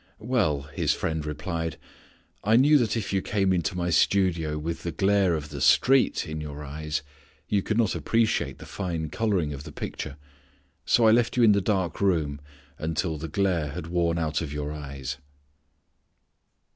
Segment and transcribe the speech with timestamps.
[0.17, 1.77] "Well," his friend replied,
[2.43, 6.25] "I knew that if you came into my studio with the glare of the street
[6.27, 7.03] in your eyes
[7.47, 10.17] you could not appreciate the fine colouring of the picture.
[10.85, 12.41] So I left you in the dark room
[12.95, 15.17] till the glare had worn out of your eyes."